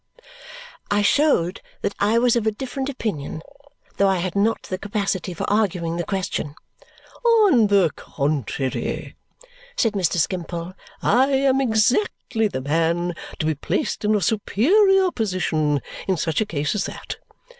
I 0.89 1.03
showed 1.03 1.61
that 1.83 1.93
I 1.99 2.17
was 2.17 2.35
of 2.35 2.47
a 2.47 2.51
different 2.51 2.89
opinion, 2.89 3.43
though 3.97 4.07
I 4.07 4.17
had 4.17 4.35
not 4.35 4.63
the 4.63 4.79
capacity 4.79 5.31
for 5.31 5.47
arguing 5.47 5.97
the 5.97 6.03
question. 6.03 6.55
"On 7.23 7.67
the 7.67 7.91
contrary," 7.95 9.15
said 9.77 9.93
Mr. 9.93 10.17
Skimpole, 10.17 10.73
"I 11.03 11.27
am 11.27 11.61
exactly 11.61 12.47
the 12.47 12.61
man 12.61 13.13
to 13.37 13.45
be 13.45 13.53
placed 13.53 14.03
in 14.03 14.15
a 14.15 14.21
superior 14.21 15.11
position 15.11 15.83
in 16.07 16.17
such 16.17 16.41
a 16.41 16.47
case 16.47 16.73
as 16.73 16.85
that. 16.85 17.17